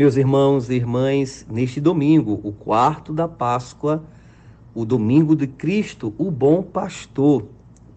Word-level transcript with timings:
Meus 0.00 0.16
irmãos 0.16 0.70
e 0.70 0.76
irmãs, 0.76 1.46
neste 1.50 1.78
domingo, 1.78 2.40
o 2.42 2.52
quarto 2.52 3.12
da 3.12 3.28
Páscoa, 3.28 4.02
o 4.74 4.82
domingo 4.86 5.36
de 5.36 5.46
Cristo, 5.46 6.14
o 6.16 6.30
bom 6.30 6.62
pastor. 6.62 7.44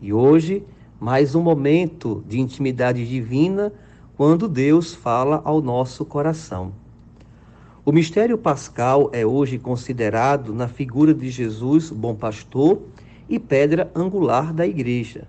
E 0.02 0.12
hoje, 0.12 0.66
mais 1.00 1.34
um 1.34 1.42
momento 1.42 2.22
de 2.28 2.42
intimidade 2.42 3.08
divina 3.08 3.72
quando 4.18 4.50
Deus 4.50 4.94
fala 4.94 5.42
ao 5.46 5.62
nosso 5.62 6.04
coração. 6.04 6.74
O 7.86 7.92
mistério 7.94 8.38
pascal 8.38 9.10
é 9.14 9.26
hoje 9.26 9.58
considerado 9.58 10.54
na 10.54 10.68
figura 10.68 11.14
de 11.14 11.30
Jesus, 11.30 11.90
bom 11.90 12.14
pastor 12.16 12.82
e 13.30 13.40
pedra 13.40 13.90
angular 13.96 14.52
da 14.54 14.68
igreja. 14.68 15.26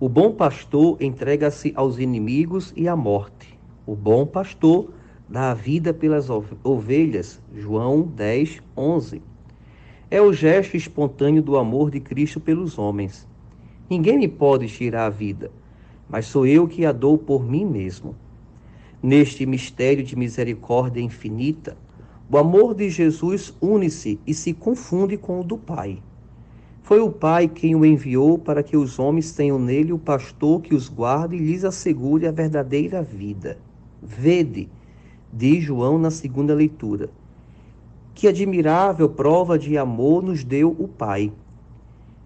O 0.00 0.08
bom 0.08 0.32
pastor 0.32 1.00
entrega-se 1.00 1.72
aos 1.76 2.00
inimigos 2.00 2.72
e 2.74 2.88
à 2.88 2.96
morte. 2.96 3.56
O 3.86 3.94
bom 3.94 4.26
pastor 4.26 4.90
dá 5.28 5.50
a 5.50 5.54
vida 5.54 5.92
pelas 5.92 6.28
ovelhas. 6.62 7.40
João 7.54 8.02
10, 8.02 8.62
11. 8.76 9.22
É 10.10 10.20
o 10.20 10.32
gesto 10.32 10.76
espontâneo 10.76 11.42
do 11.42 11.56
amor 11.56 11.90
de 11.90 12.00
Cristo 12.00 12.38
pelos 12.38 12.78
homens. 12.78 13.26
Ninguém 13.88 14.18
me 14.18 14.28
pode 14.28 14.68
tirar 14.68 15.06
a 15.06 15.10
vida, 15.10 15.50
mas 16.08 16.26
sou 16.26 16.46
eu 16.46 16.68
que 16.68 16.86
a 16.86 16.92
dou 16.92 17.18
por 17.18 17.44
mim 17.44 17.64
mesmo. 17.64 18.14
Neste 19.02 19.44
mistério 19.44 20.02
de 20.04 20.16
misericórdia 20.16 21.00
infinita, 21.00 21.76
o 22.30 22.38
amor 22.38 22.74
de 22.74 22.88
Jesus 22.88 23.54
une-se 23.60 24.18
e 24.26 24.32
se 24.32 24.54
confunde 24.54 25.16
com 25.16 25.40
o 25.40 25.44
do 25.44 25.58
Pai. 25.58 26.02
Foi 26.82 27.00
o 27.00 27.10
Pai 27.10 27.48
quem 27.48 27.74
o 27.74 27.84
enviou 27.84 28.38
para 28.38 28.62
que 28.62 28.76
os 28.76 28.98
homens 28.98 29.32
tenham 29.32 29.58
nele 29.58 29.92
o 29.92 29.98
pastor 29.98 30.60
que 30.60 30.74
os 30.74 30.88
guarde 30.88 31.36
e 31.36 31.38
lhes 31.38 31.64
assegure 31.64 32.26
a 32.26 32.32
verdadeira 32.32 33.02
vida. 33.02 33.58
Vede, 34.02 34.68
diz 35.36 35.64
João 35.64 35.98
na 35.98 36.12
segunda 36.12 36.54
leitura. 36.54 37.10
Que 38.14 38.28
admirável 38.28 39.08
prova 39.08 39.58
de 39.58 39.76
amor 39.76 40.22
nos 40.22 40.44
deu 40.44 40.70
o 40.78 40.86
Pai, 40.86 41.32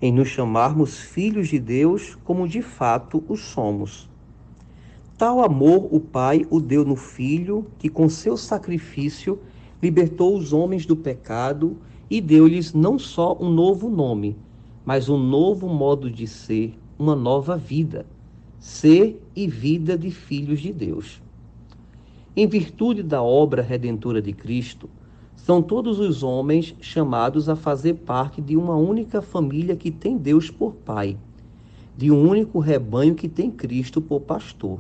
em 0.01 0.13
nos 0.13 0.29
chamarmos 0.29 0.99
filhos 0.99 1.49
de 1.49 1.59
Deus 1.59 2.17
como 2.23 2.47
de 2.47 2.61
fato 2.61 3.25
o 3.27 3.35
somos. 3.35 4.09
Tal 5.17 5.43
amor 5.43 5.89
o 5.91 5.99
Pai 5.99 6.45
o 6.51 6.61
deu 6.61 6.85
no 6.85 6.97
Filho, 6.97 7.67
que 7.79 7.89
com 7.89 8.11
seu 8.11 8.37
sacrifício 8.37 9.39
libertou 9.83 10.37
os 10.37 10.53
homens 10.53 10.85
do 10.85 10.95
pecado 10.95 11.79
e 12.11 12.21
deu-lhes 12.21 12.75
não 12.75 12.99
só 12.99 13.37
um 13.41 13.51
novo 13.51 13.89
nome, 13.89 14.37
mas 14.85 15.09
um 15.09 15.19
novo 15.19 15.67
modo 15.67 16.11
de 16.11 16.27
ser, 16.27 16.79
uma 16.99 17.17
nova 17.17 17.57
vida, 17.57 18.05
ser 18.61 19.23
e 19.35 19.47
vida 19.47 19.97
de 19.97 20.11
filhos 20.11 20.61
de 20.61 20.73
Deus. 20.73 21.23
Em 22.41 22.47
virtude 22.47 23.03
da 23.03 23.21
obra 23.21 23.63
redentora 23.63 24.23
de 24.23 24.33
Cristo, 24.33 24.89
são 25.35 25.61
todos 25.61 25.99
os 25.99 26.23
homens 26.23 26.73
chamados 26.81 27.49
a 27.49 27.57
fazer 27.57 27.95
parte 27.95 28.41
de 28.41 28.57
uma 28.57 28.77
única 28.77 29.21
família 29.21 29.75
que 29.75 29.91
tem 29.91 30.17
Deus 30.17 30.49
por 30.49 30.73
Pai, 30.73 31.17
de 31.97 32.13
um 32.13 32.29
único 32.29 32.61
rebanho 32.61 33.17
que 33.17 33.29
tem 33.29 33.51
Cristo 33.51 34.01
por 34.01 34.21
pastor. 34.21 34.79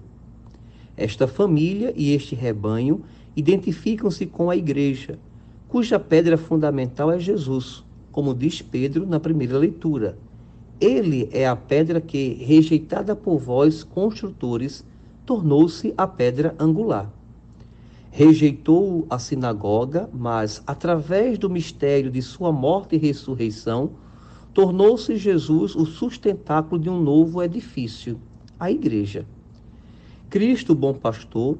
Esta 0.96 1.26
família 1.26 1.92
e 1.96 2.12
este 2.12 2.36
rebanho 2.36 3.02
identificam-se 3.34 4.24
com 4.24 4.50
a 4.50 4.56
igreja, 4.56 5.18
cuja 5.66 5.98
pedra 5.98 6.38
fundamental 6.38 7.10
é 7.10 7.18
Jesus, 7.18 7.84
como 8.12 8.36
diz 8.36 8.62
Pedro 8.62 9.04
na 9.04 9.18
primeira 9.18 9.58
leitura. 9.58 10.16
Ele 10.80 11.28
é 11.32 11.44
a 11.44 11.56
pedra 11.56 12.00
que, 12.00 12.34
rejeitada 12.34 13.16
por 13.16 13.36
vós, 13.36 13.82
construtores, 13.82 14.86
tornou-se 15.26 15.92
a 15.96 16.06
pedra 16.06 16.54
angular 16.56 17.17
rejeitou 18.18 19.06
a 19.08 19.16
sinagoga, 19.16 20.10
mas 20.12 20.60
através 20.66 21.38
do 21.38 21.48
mistério 21.48 22.10
de 22.10 22.20
sua 22.20 22.50
morte 22.50 22.96
e 22.96 22.98
ressurreição, 22.98 23.90
tornou-se 24.52 25.14
Jesus 25.14 25.76
o 25.76 25.86
sustentáculo 25.86 26.80
de 26.80 26.90
um 26.90 27.00
novo 27.00 27.40
edifício, 27.40 28.20
a 28.58 28.72
igreja. 28.72 29.24
Cristo, 30.28 30.74
bom 30.74 30.94
pastor, 30.94 31.58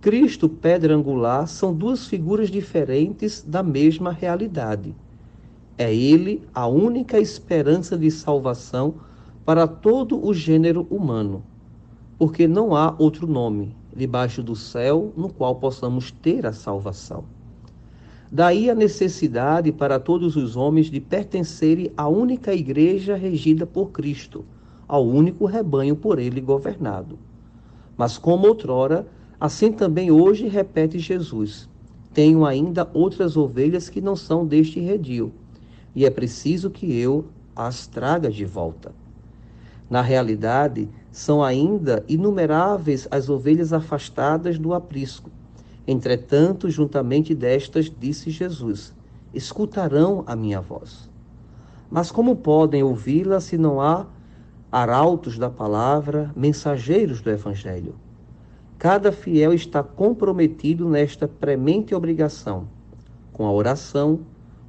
Cristo, 0.00 0.48
pedra 0.48 0.96
angular, 0.96 1.46
são 1.46 1.74
duas 1.74 2.06
figuras 2.06 2.50
diferentes 2.50 3.44
da 3.46 3.62
mesma 3.62 4.10
realidade. 4.10 4.94
É 5.76 5.94
ele 5.94 6.40
a 6.54 6.66
única 6.66 7.20
esperança 7.20 7.98
de 7.98 8.10
salvação 8.10 8.94
para 9.44 9.68
todo 9.68 10.26
o 10.26 10.32
gênero 10.32 10.86
humano, 10.90 11.44
porque 12.16 12.48
não 12.48 12.74
há 12.74 12.94
outro 12.98 13.26
nome 13.26 13.78
debaixo 13.94 14.42
do 14.42 14.54
céu 14.54 15.12
no 15.16 15.28
qual 15.28 15.56
possamos 15.56 16.10
ter 16.10 16.46
a 16.46 16.52
salvação. 16.52 17.24
Daí 18.32 18.70
a 18.70 18.74
necessidade 18.74 19.72
para 19.72 19.98
todos 19.98 20.36
os 20.36 20.56
homens 20.56 20.88
de 20.88 21.00
pertencerem 21.00 21.90
à 21.96 22.08
única 22.08 22.54
igreja 22.54 23.16
regida 23.16 23.66
por 23.66 23.90
Cristo, 23.90 24.44
ao 24.86 25.04
único 25.04 25.46
rebanho 25.46 25.96
por 25.96 26.18
ele 26.18 26.40
governado. 26.40 27.18
Mas 27.96 28.16
como 28.16 28.46
outrora, 28.46 29.06
assim 29.40 29.72
também 29.72 30.12
hoje 30.12 30.46
repete 30.46 30.98
Jesus: 30.98 31.68
Tenho 32.14 32.46
ainda 32.46 32.88
outras 32.94 33.36
ovelhas 33.36 33.88
que 33.88 34.00
não 34.00 34.14
são 34.14 34.46
deste 34.46 34.78
redil, 34.78 35.32
e 35.94 36.04
é 36.04 36.10
preciso 36.10 36.70
que 36.70 36.96
eu 36.96 37.24
as 37.54 37.88
traga 37.88 38.30
de 38.30 38.44
volta. 38.44 38.92
Na 39.90 40.00
realidade, 40.00 40.88
são 41.10 41.42
ainda 41.42 42.04
inumeráveis 42.08 43.08
as 43.10 43.28
ovelhas 43.28 43.72
afastadas 43.72 44.56
do 44.56 44.72
aprisco. 44.72 45.28
Entretanto, 45.84 46.70
juntamente 46.70 47.34
destas, 47.34 47.90
disse 47.90 48.30
Jesus: 48.30 48.94
escutarão 49.34 50.22
a 50.28 50.36
minha 50.36 50.60
voz. 50.60 51.10
Mas 51.90 52.12
como 52.12 52.36
podem 52.36 52.84
ouvi-la 52.84 53.40
se 53.40 53.58
não 53.58 53.80
há 53.80 54.06
arautos 54.70 55.36
da 55.36 55.50
palavra, 55.50 56.30
mensageiros 56.36 57.20
do 57.20 57.28
evangelho? 57.28 57.96
Cada 58.78 59.10
fiel 59.10 59.52
está 59.52 59.82
comprometido 59.82 60.88
nesta 60.88 61.26
premente 61.26 61.94
obrigação. 61.94 62.68
Com 63.32 63.44
a 63.44 63.52
oração, 63.52 64.20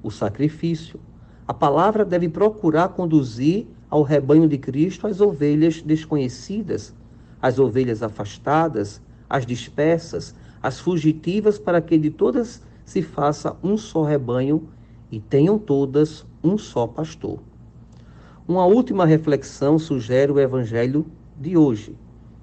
o 0.02 0.10
sacrifício, 0.10 1.00
a 1.48 1.54
palavra 1.54 2.04
deve 2.04 2.28
procurar 2.28 2.90
conduzir 2.90 3.68
ao 3.92 4.04
rebanho 4.04 4.48
de 4.48 4.58
Cristo 4.58 5.06
as 5.06 5.20
ovelhas 5.20 5.82
desconhecidas, 5.82 6.96
as 7.42 7.60
ovelhas 7.60 8.02
afastadas, 8.02 9.02
as 9.30 9.46
dispersas, 9.46 10.34
as 10.64 10.80
fugitivas, 10.80 11.60
para 11.60 11.82
que 11.82 11.98
de 11.98 12.10
todas 12.10 12.62
se 12.86 13.02
faça 13.02 13.56
um 13.62 13.76
só 13.76 14.04
rebanho 14.04 14.70
e 15.12 15.20
tenham 15.20 15.60
todas 15.60 16.26
um 16.42 16.58
só 16.58 16.88
pastor. 16.88 17.40
Uma 18.48 18.66
última 18.66 19.06
reflexão 19.06 19.78
sugere 19.78 20.32
o 20.32 20.40
evangelho 20.40 21.06
de 21.40 21.58
hoje. 21.58 21.96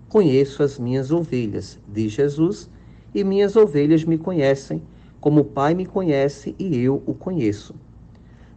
Conheço 0.08 0.62
as 0.62 0.78
minhas 0.78 1.10
ovelhas, 1.10 1.78
diz 1.88 2.12
Jesus, 2.12 2.68
e 3.14 3.24
minhas 3.24 3.56
ovelhas 3.56 4.04
me 4.04 4.18
conhecem, 4.18 4.82
como 5.20 5.40
o 5.40 5.44
Pai 5.44 5.74
me 5.74 5.86
conhece 5.86 6.54
e 6.58 6.76
eu 6.78 7.02
o 7.06 7.14
conheço. 7.14 7.74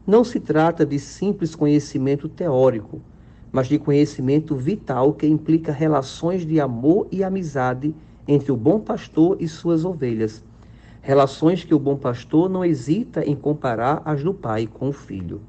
Não 0.06 0.24
se 0.24 0.40
trata 0.40 0.86
de 0.86 0.98
simples 0.98 1.54
conhecimento 1.56 2.28
teórico, 2.28 3.00
mas 3.52 3.68
de 3.68 3.78
conhecimento 3.78 4.56
vital 4.56 5.14
que 5.14 5.28
implica 5.28 5.72
relações 5.72 6.46
de 6.46 6.60
amor 6.60 7.08
e 7.12 7.24
amizade 7.24 7.94
entre 8.28 8.52
o 8.52 8.58
bom 8.58 8.80
pastor 8.80 9.38
e 9.40 9.48
suas 9.48 9.86
ovelhas. 9.86 10.44
Relações 11.02 11.64
que 11.64 11.74
o 11.74 11.80
bom 11.80 11.96
pastor 11.96 12.50
não 12.50 12.64
hesita 12.64 13.24
em 13.24 13.36
comparar 13.36 14.02
as 14.06 14.24
do 14.24 14.34
pai 14.34 14.68
com 14.68 14.90
o 14.90 14.94
filho. 14.94 15.42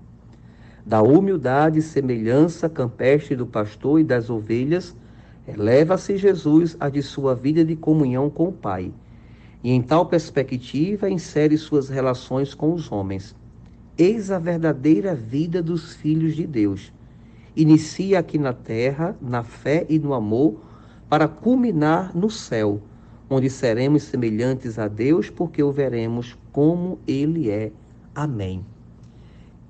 Da 0.85 1.01
humildade 1.01 1.79
e 1.79 1.83
semelhança 1.83 2.69
campestre 2.69 3.37
do 3.37 3.47
pastor 3.47 4.01
e 4.01 4.05
das 4.05 4.29
ovelhas, 4.29 4.97
eleva-se 5.47 6.17
Jesus 6.17 6.77
a 6.81 6.89
de 6.89 7.03
sua 7.03 7.35
vida 7.35 7.65
de 7.65 7.77
comunhão 7.77 8.29
com 8.29 8.49
o 8.49 8.53
Pai. 8.53 8.93
E 9.63 9.71
em 9.71 9.81
tal 9.81 10.07
perspectiva 10.07 11.09
insere 11.09 11.57
suas 11.57 11.89
relações 11.89 12.53
com 12.53 12.75
os 12.75 12.91
homens. 12.91 13.35
Eis 13.97 14.31
a 14.31 14.39
verdadeira 14.39 15.15
vida 15.15 15.63
dos 15.63 15.95
filhos 15.95 16.35
de 16.35 16.47
Deus. 16.47 16.93
Inicia 17.55 18.19
aqui 18.19 18.39
na 18.39 18.53
terra, 18.53 19.15
na 19.21 19.43
fé 19.43 19.87
e 19.89 19.99
no 19.99 20.15
amor, 20.15 20.57
para 21.09 21.29
culminar 21.29 22.17
no 22.17 22.31
céu, 22.31 22.81
onde 23.29 23.51
seremos 23.51 24.05
semelhantes 24.05 24.79
a 24.79 24.89
Deus, 24.89 25.29
porque 25.29 25.63
o 25.63 25.71
veremos 25.71 26.37
como 26.51 26.99
Ele 27.07 27.51
é. 27.51 27.71
Amém. 28.15 28.65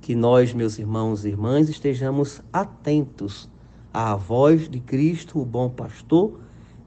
Que 0.01 0.15
nós, 0.15 0.55
meus 0.55 0.79
irmãos 0.79 1.25
e 1.25 1.29
irmãs, 1.29 1.69
estejamos 1.69 2.41
atentos 2.53 3.49
à 3.93 4.15
voz 4.15 4.69
de 4.69 4.79
Cristo, 4.79 5.41
o 5.41 5.45
bom 5.45 5.69
pastor, 5.69 6.39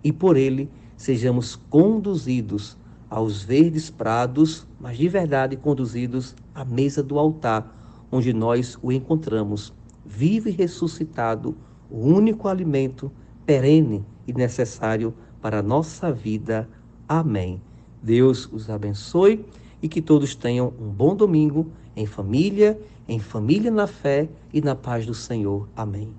e 0.03 0.11
por 0.11 0.37
ele 0.37 0.69
sejamos 0.95 1.55
conduzidos 1.55 2.77
aos 3.09 3.43
verdes 3.43 3.89
prados, 3.89 4.67
mas 4.79 4.97
de 4.97 5.07
verdade 5.07 5.55
conduzidos 5.55 6.35
à 6.53 6.63
mesa 6.65 7.01
do 7.03 7.19
altar, 7.19 8.05
onde 8.11 8.33
nós 8.33 8.77
o 8.81 8.91
encontramos, 8.91 9.73
vivo 10.05 10.49
e 10.49 10.51
ressuscitado, 10.51 11.55
o 11.89 11.99
único 11.99 12.47
alimento 12.47 13.11
perene 13.45 14.05
e 14.27 14.33
necessário 14.33 15.13
para 15.41 15.59
a 15.59 15.63
nossa 15.63 16.11
vida. 16.11 16.67
Amém. 17.07 17.61
Deus 18.01 18.49
os 18.51 18.69
abençoe 18.69 19.45
e 19.81 19.87
que 19.87 20.01
todos 20.01 20.35
tenham 20.35 20.73
um 20.79 20.89
bom 20.89 21.15
domingo 21.15 21.67
em 21.95 22.05
família, 22.05 22.79
em 23.07 23.19
família 23.19 23.71
na 23.71 23.87
fé 23.87 24.27
e 24.51 24.61
na 24.61 24.75
paz 24.75 25.05
do 25.05 25.13
Senhor. 25.13 25.67
Amém. 25.75 26.13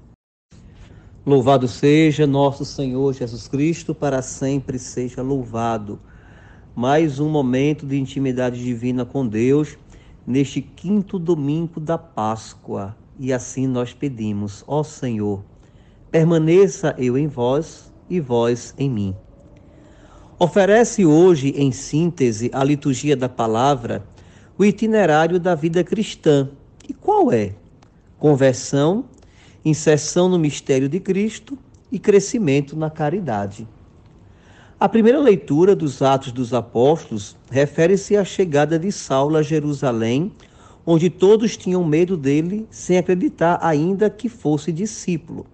Louvado 1.25 1.67
seja 1.67 2.25
nosso 2.25 2.65
Senhor 2.65 3.13
Jesus 3.13 3.49
Cristo, 3.49 3.93
para 3.93 4.23
sempre 4.23 4.79
seja 4.79 5.23
louvado. 5.23 5.99
Mais 6.79 7.19
um 7.19 7.31
momento 7.31 7.87
de 7.87 7.97
intimidade 7.97 8.63
divina 8.63 9.03
com 9.07 9.27
Deus 9.27 9.79
neste 10.27 10.61
quinto 10.61 11.19
domingo 11.19 11.81
da 11.81 11.97
Páscoa. 11.97 12.95
E 13.19 13.33
assim 13.33 13.67
nós 13.67 13.95
pedimos, 13.95 14.63
ó 14.67 14.83
Senhor, 14.83 15.43
permaneça 16.11 16.95
eu 16.99 17.17
em 17.17 17.29
vós 17.29 17.91
e 18.11 18.21
vós 18.21 18.75
em 18.77 18.91
mim. 18.91 19.17
Oferece 20.39 21.07
hoje, 21.07 21.55
em 21.57 21.73
síntese, 21.73 22.51
a 22.53 22.63
liturgia 22.63 23.17
da 23.17 23.27
palavra, 23.27 24.07
o 24.59 24.63
itinerário 24.63 25.41
da 25.41 25.55
vida 25.55 25.83
cristã. 25.83 26.51
E 26.87 26.93
qual 26.93 27.33
é? 27.33 27.55
Conversão, 28.19 29.07
inserção 29.65 30.29
no 30.29 30.39
mistério 30.39 30.91
de 30.91 31.01
Cristo 31.01 31.57
e 31.91 31.99
crescimento 31.99 32.77
na 32.77 32.91
caridade. 32.91 33.67
A 34.79 34.91
primeira 34.91 35.19
leitura 35.19 35.75
dos 35.75 36.03
Atos 36.03 36.31
dos 36.31 36.53
Apóstolos 36.53 37.35
refere-se 37.51 38.15
à 38.15 38.23
chegada 38.23 38.79
de 38.79 38.93
Saulo 38.93 39.39
a 39.39 39.43
Jerusalém, 39.43 40.31
onde 40.85 41.09
todos 41.09 41.57
tinham 41.57 41.83
medo 41.83 42.15
dele, 42.15 42.67
sem 42.69 42.99
acreditar 42.99 43.59
ainda 43.63 44.11
que 44.11 44.29
fosse 44.29 44.71
discípulo. 44.71 45.47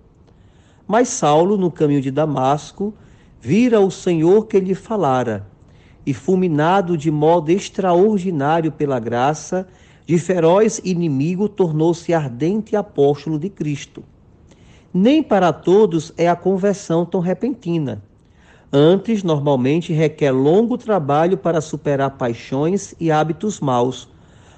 Mas 0.88 1.06
Saulo, 1.06 1.56
no 1.56 1.70
caminho 1.70 2.00
de 2.00 2.10
Damasco, 2.10 2.92
vira 3.40 3.80
o 3.80 3.92
Senhor 3.92 4.48
que 4.48 4.58
lhe 4.58 4.74
falara, 4.74 5.46
e 6.04 6.12
fulminado 6.12 6.98
de 6.98 7.08
modo 7.08 7.52
extraordinário 7.52 8.72
pela 8.72 8.98
graça, 8.98 9.68
de 10.04 10.18
feroz 10.18 10.80
inimigo 10.82 11.48
tornou-se 11.48 12.12
ardente 12.12 12.74
apóstolo 12.74 13.38
de 13.38 13.48
Cristo. 13.48 14.02
Nem 14.92 15.22
para 15.22 15.52
todos 15.52 16.12
é 16.16 16.28
a 16.28 16.34
conversão 16.34 17.06
tão 17.06 17.20
repentina 17.20 18.02
Antes, 18.74 19.22
normalmente 19.22 19.92
requer 19.92 20.30
longo 20.30 20.78
trabalho 20.78 21.36
para 21.36 21.60
superar 21.60 22.12
paixões 22.12 22.94
e 22.98 23.10
hábitos 23.10 23.60
maus, 23.60 24.08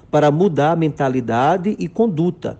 para 0.09 0.31
mudar 0.31 0.77
mentalidade 0.77 1.75
e 1.77 1.89
conduta. 1.89 2.57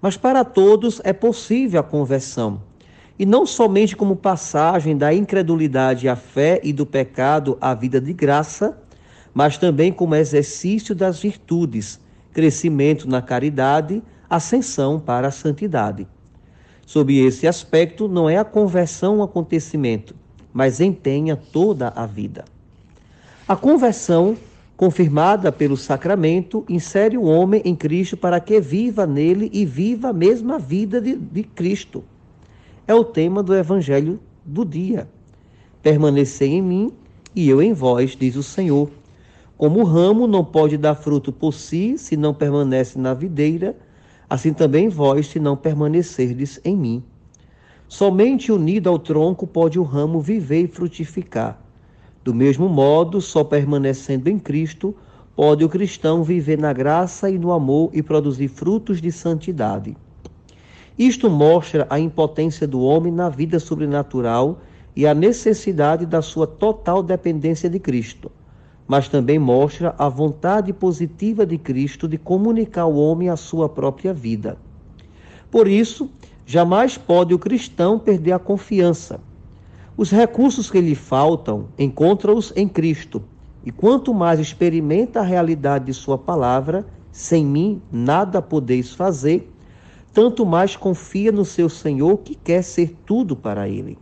Mas 0.00 0.16
para 0.16 0.42
todos 0.44 0.98
é 1.04 1.12
possível 1.12 1.80
a 1.80 1.82
conversão, 1.82 2.62
e 3.18 3.26
não 3.26 3.44
somente 3.44 3.94
como 3.94 4.16
passagem 4.16 4.96
da 4.96 5.12
incredulidade 5.12 6.08
à 6.08 6.16
fé 6.16 6.58
e 6.64 6.72
do 6.72 6.86
pecado 6.86 7.58
à 7.60 7.74
vida 7.74 8.00
de 8.00 8.14
graça, 8.14 8.78
mas 9.34 9.58
também 9.58 9.92
como 9.92 10.14
exercício 10.14 10.94
das 10.94 11.20
virtudes, 11.20 12.00
crescimento 12.32 13.06
na 13.06 13.20
caridade, 13.20 14.02
ascensão 14.30 14.98
para 14.98 15.28
a 15.28 15.32
santidade. 15.32 16.08
Sob 16.86 17.14
esse 17.14 17.46
aspecto, 17.46 18.08
não 18.08 18.30
é 18.30 18.38
a 18.38 18.44
conversão 18.44 19.18
um 19.18 19.22
acontecimento, 19.22 20.14
mas 20.52 20.80
empenha 20.80 21.36
toda 21.36 21.88
a 21.88 22.06
vida. 22.06 22.44
A 23.46 23.56
conversão, 23.56 24.36
confirmada 24.76 25.50
pelo 25.50 25.76
sacramento, 25.76 26.64
insere 26.68 27.16
o 27.16 27.24
homem 27.24 27.62
em 27.64 27.74
Cristo 27.74 28.16
para 28.16 28.40
que 28.40 28.60
viva 28.60 29.06
nele 29.06 29.50
e 29.52 29.64
viva 29.64 30.08
a 30.08 30.12
mesma 30.12 30.58
vida 30.58 31.00
de, 31.00 31.16
de 31.16 31.42
Cristo. 31.42 32.04
É 32.86 32.94
o 32.94 33.04
tema 33.04 33.42
do 33.42 33.54
Evangelho 33.54 34.20
do 34.44 34.64
dia. 34.64 35.08
Permanecei 35.82 36.50
em 36.50 36.62
mim 36.62 36.92
e 37.34 37.48
eu 37.48 37.62
em 37.62 37.72
vós, 37.72 38.16
diz 38.16 38.36
o 38.36 38.42
Senhor. 38.42 38.90
Como 39.56 39.80
o 39.80 39.84
ramo 39.84 40.26
não 40.26 40.44
pode 40.44 40.76
dar 40.76 40.94
fruto 40.94 41.32
por 41.32 41.52
si 41.52 41.98
se 41.98 42.16
não 42.16 42.32
permanece 42.32 42.98
na 42.98 43.12
videira, 43.12 43.76
assim 44.28 44.52
também 44.52 44.88
vós 44.88 45.26
se 45.26 45.40
não 45.40 45.56
permanecerdes 45.56 46.60
em 46.64 46.76
mim. 46.76 47.02
Somente 47.88 48.52
unido 48.52 48.90
ao 48.90 48.98
tronco 48.98 49.46
pode 49.46 49.78
o 49.78 49.82
ramo 49.82 50.20
viver 50.20 50.64
e 50.64 50.68
frutificar. 50.68 51.58
Do 52.22 52.34
mesmo 52.34 52.68
modo, 52.68 53.18
só 53.18 53.42
permanecendo 53.42 54.28
em 54.28 54.38
Cristo, 54.38 54.94
pode 55.34 55.64
o 55.64 55.68
cristão 55.70 56.22
viver 56.22 56.58
na 56.58 56.70
graça 56.70 57.30
e 57.30 57.38
no 57.38 57.50
amor 57.50 57.88
e 57.94 58.02
produzir 58.02 58.48
frutos 58.48 59.00
de 59.00 59.10
santidade. 59.10 59.96
Isto 60.98 61.30
mostra 61.30 61.86
a 61.88 61.98
impotência 61.98 62.66
do 62.66 62.82
homem 62.82 63.10
na 63.10 63.30
vida 63.30 63.58
sobrenatural 63.58 64.60
e 64.94 65.06
a 65.06 65.14
necessidade 65.14 66.04
da 66.04 66.20
sua 66.20 66.46
total 66.46 67.02
dependência 67.02 67.70
de 67.70 67.78
Cristo, 67.78 68.30
mas 68.86 69.08
também 69.08 69.38
mostra 69.38 69.94
a 69.96 70.10
vontade 70.10 70.74
positiva 70.74 71.46
de 71.46 71.56
Cristo 71.56 72.06
de 72.06 72.18
comunicar 72.18 72.82
ao 72.82 72.94
homem 72.94 73.30
a 73.30 73.36
sua 73.36 73.66
própria 73.66 74.12
vida. 74.12 74.58
Por 75.50 75.66
isso, 75.66 76.10
Jamais 76.50 76.96
pode 76.96 77.34
o 77.34 77.38
cristão 77.38 77.98
perder 77.98 78.32
a 78.32 78.38
confiança. 78.38 79.20
Os 79.98 80.10
recursos 80.10 80.70
que 80.70 80.80
lhe 80.80 80.94
faltam, 80.94 81.66
encontra-os 81.78 82.54
em 82.56 82.66
Cristo. 82.66 83.22
E 83.66 83.70
quanto 83.70 84.14
mais 84.14 84.40
experimenta 84.40 85.20
a 85.20 85.22
realidade 85.22 85.84
de 85.84 85.92
Sua 85.92 86.16
palavra, 86.16 86.86
sem 87.12 87.44
mim 87.44 87.82
nada 87.92 88.40
podeis 88.40 88.94
fazer, 88.94 89.52
tanto 90.10 90.46
mais 90.46 90.74
confia 90.74 91.30
no 91.30 91.44
seu 91.44 91.68
Senhor 91.68 92.16
que 92.16 92.34
quer 92.34 92.62
ser 92.62 92.96
tudo 93.04 93.36
para 93.36 93.68
ele. 93.68 93.98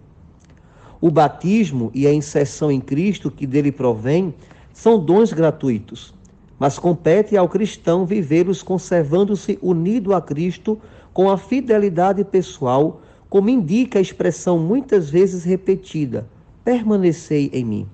O 1.01 1.11
batismo 1.11 1.91
e 1.93 2.07
a 2.07 2.15
inserção 2.15 2.71
em 2.71 2.81
Cristo 2.81 3.29
que 3.29 3.45
dele 3.45 3.73
provém 3.73 4.33
são 4.73 5.05
dons 5.05 5.33
gratuitos, 5.33 6.15
mas 6.61 6.79
compete 6.79 7.37
ao 7.37 7.49
cristão 7.49 8.07
vivê-los 8.07 8.63
conservando-se 8.63 9.59
unido 9.61 10.15
a 10.15 10.23
Cristo 10.23 10.79
com 11.17 11.31
a 11.31 11.39
fidelidade 11.39 12.23
pessoal, 12.25 13.01
como 13.31 13.49
indica 13.49 13.99
a 13.99 14.03
expressão 14.03 14.59
muitas 14.59 15.09
vezes 15.09 15.45
repetida: 15.45 16.29
permanecei 16.63 17.49
em 17.55 17.65
mim. 17.65 17.89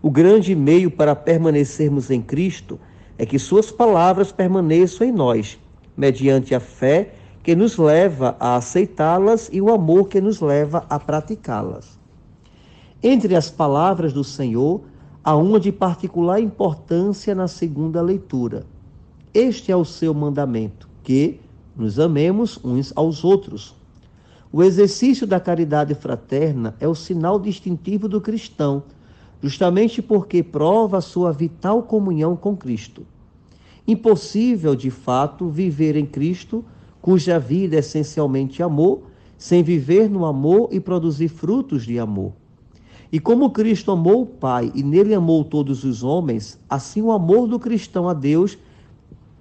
O 0.00 0.08
grande 0.08 0.54
meio 0.54 0.88
para 0.88 1.16
permanecermos 1.16 2.12
em 2.12 2.22
Cristo 2.22 2.78
é 3.18 3.26
que 3.26 3.40
Suas 3.40 3.72
palavras 3.72 4.30
permaneçam 4.30 5.04
em 5.04 5.10
nós, 5.10 5.58
mediante 5.96 6.54
a 6.54 6.60
fé 6.60 7.12
que 7.42 7.56
nos 7.56 7.76
leva 7.76 8.36
a 8.38 8.54
aceitá-las 8.54 9.50
e 9.52 9.60
o 9.60 9.68
amor 9.72 10.08
que 10.08 10.20
nos 10.20 10.40
leva 10.40 10.86
a 10.88 10.96
praticá-las. 10.96 11.98
Entre 13.02 13.34
as 13.34 13.50
palavras 13.50 14.12
do 14.12 14.22
Senhor, 14.22 14.82
há 15.24 15.34
uma 15.34 15.58
de 15.58 15.72
particular 15.72 16.40
importância 16.40 17.34
na 17.34 17.48
segunda 17.48 18.00
leitura. 18.00 18.64
Este 19.34 19.72
é 19.72 19.76
o 19.76 19.84
seu 19.84 20.14
mandamento, 20.14 20.88
que, 21.02 21.40
nos 21.78 22.00
amemos 22.00 22.58
uns 22.64 22.92
aos 22.96 23.22
outros. 23.22 23.72
O 24.52 24.64
exercício 24.64 25.26
da 25.26 25.38
caridade 25.38 25.94
fraterna 25.94 26.74
é 26.80 26.88
o 26.88 26.94
sinal 26.94 27.38
distintivo 27.38 28.08
do 28.08 28.20
cristão, 28.20 28.82
justamente 29.40 30.02
porque 30.02 30.42
prova 30.42 31.00
sua 31.00 31.32
vital 31.32 31.84
comunhão 31.84 32.34
com 32.34 32.56
Cristo. 32.56 33.06
Impossível, 33.86 34.74
de 34.74 34.90
fato, 34.90 35.48
viver 35.48 35.94
em 35.94 36.04
Cristo, 36.04 36.64
cuja 37.00 37.38
vida 37.38 37.76
é 37.76 37.78
essencialmente 37.78 38.60
amor, 38.62 39.02
sem 39.36 39.62
viver 39.62 40.10
no 40.10 40.26
amor 40.26 40.70
e 40.72 40.80
produzir 40.80 41.28
frutos 41.28 41.84
de 41.84 41.96
amor. 41.98 42.32
E 43.12 43.20
como 43.20 43.50
Cristo 43.50 43.92
amou 43.92 44.22
o 44.22 44.26
Pai 44.26 44.72
e 44.74 44.82
nele 44.82 45.14
amou 45.14 45.44
todos 45.44 45.84
os 45.84 46.02
homens, 46.02 46.58
assim 46.68 47.00
o 47.00 47.12
amor 47.12 47.46
do 47.46 47.58
cristão 47.58 48.08
a 48.08 48.12
Deus 48.12 48.58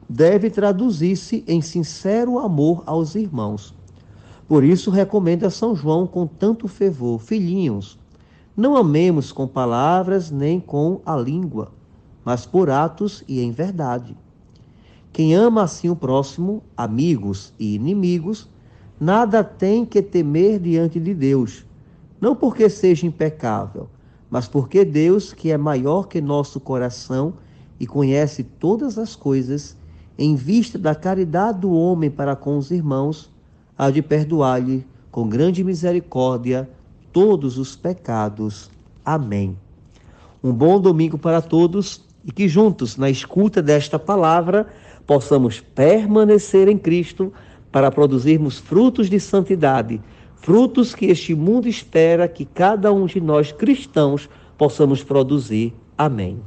deve 0.10 0.50
traduzir-se 0.50 1.44
em 1.48 1.62
sincero 1.62 2.40
amor 2.40 2.84
aos 2.86 3.16
irmãos. 3.16 3.74
Por 4.48 4.64
isso, 4.64 4.90
recomenda 4.90 5.50
São 5.50 5.76
João 5.76 6.08
com 6.08 6.26
tanto 6.26 6.68
fervor: 6.68 7.20
Filhinhos, 7.20 8.00
não 8.56 8.76
amemos 8.76 9.32
com 9.32 9.48
palavras 9.48 10.32
nem 10.32 10.60
com 10.60 11.02
a 11.06 11.16
língua, 11.16 11.72
mas 12.24 12.46
por 12.46 12.70
atos 12.70 13.24
e 13.28 13.42
em 13.42 13.52
verdade. 13.52 14.16
Quem 15.12 15.34
ama 15.34 15.64
assim 15.64 15.90
o 15.90 15.96
próximo, 15.96 16.64
amigos 16.76 17.54
e 17.60 17.76
inimigos, 17.76 18.50
nada 19.00 19.44
tem 19.44 19.86
que 19.86 20.02
temer 20.02 20.60
diante 20.60 21.00
de 21.00 21.14
Deus, 21.14 21.66
não 22.22 22.36
porque 22.36 22.70
seja 22.70 23.06
impecável, 23.06 23.90
mas 24.30 24.48
porque 24.48 24.86
Deus, 24.86 25.34
que 25.34 25.52
é 25.52 25.58
maior 25.58 26.08
que 26.08 26.22
nosso 26.22 26.60
coração 26.60 27.34
e 27.80 27.86
conhece 27.86 28.44
todas 28.44 28.98
as 28.98 29.16
coisas, 29.16 29.78
em 30.18 30.36
vista 30.36 30.80
da 30.80 30.96
caridade 30.96 31.60
do 31.60 31.72
homem 31.72 32.10
para 32.10 32.36
com 32.36 32.58
os 32.58 32.72
irmãos, 32.72 33.30
há 33.78 33.92
de 33.92 34.02
perdoar-lhe 34.02 34.86
com 35.12 35.28
grande 35.28 35.64
misericórdia 35.64 36.70
todos 37.14 37.58
os 37.58 37.76
pecados. 37.76 38.70
Amém. 39.06 39.58
Um 40.44 40.52
bom 40.52 40.80
domingo 40.80 41.18
para 41.18 41.42
todos 41.42 42.04
e 42.26 42.32
que 42.32 42.48
juntos, 42.48 42.98
na 42.98 43.10
escuta 43.10 43.62
desta 43.62 43.98
palavra, 43.98 44.68
possamos 45.06 45.60
permanecer 45.60 46.68
em 46.68 46.78
Cristo 46.78 47.32
para 47.72 47.92
produzirmos 47.92 48.58
frutos 48.58 49.10
de 49.10 49.20
santidade, 49.20 50.02
frutos 50.36 50.94
que 50.94 51.06
este 51.06 51.34
mundo 51.36 51.68
espera 51.68 52.28
que 52.28 52.46
cada 52.46 52.92
um 52.92 53.06
de 53.06 53.22
nós 53.22 53.52
cristãos 53.52 54.30
possamos 54.58 55.04
produzir. 55.04 55.74
Amém. 55.98 56.40